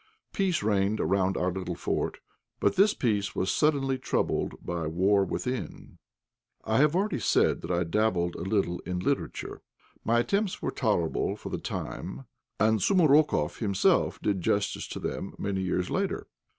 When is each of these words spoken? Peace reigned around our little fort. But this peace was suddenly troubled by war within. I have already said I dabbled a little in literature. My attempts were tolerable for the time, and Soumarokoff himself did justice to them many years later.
Peace 0.33 0.63
reigned 0.63 0.99
around 0.99 1.37
our 1.37 1.51
little 1.51 1.75
fort. 1.75 2.17
But 2.59 2.75
this 2.75 2.91
peace 2.95 3.35
was 3.35 3.51
suddenly 3.51 3.99
troubled 3.99 4.53
by 4.65 4.87
war 4.87 5.23
within. 5.23 5.99
I 6.63 6.77
have 6.79 6.95
already 6.95 7.19
said 7.19 7.69
I 7.69 7.83
dabbled 7.83 8.33
a 8.35 8.41
little 8.41 8.79
in 8.79 8.97
literature. 8.97 9.61
My 10.03 10.17
attempts 10.21 10.59
were 10.59 10.71
tolerable 10.71 11.35
for 11.35 11.49
the 11.49 11.59
time, 11.59 12.25
and 12.59 12.79
Soumarokoff 12.81 13.59
himself 13.59 14.19
did 14.23 14.41
justice 14.41 14.87
to 14.87 14.99
them 14.99 15.35
many 15.37 15.61
years 15.61 15.91
later. 15.91 16.25